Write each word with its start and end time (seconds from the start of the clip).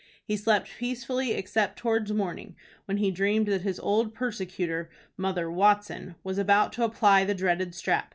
He 0.25 0.35
slept 0.35 0.67
peacefully 0.79 1.33
except 1.33 1.77
towards 1.77 2.11
morning, 2.11 2.55
when 2.85 2.97
he 2.97 3.11
dreamed 3.11 3.45
that 3.49 3.61
his 3.61 3.79
old 3.79 4.15
persecutor, 4.15 4.89
Mother 5.15 5.51
Watson, 5.51 6.15
was 6.23 6.39
about 6.39 6.73
to 6.73 6.83
apply 6.83 7.23
the 7.23 7.35
dreaded 7.35 7.75
strap. 7.75 8.09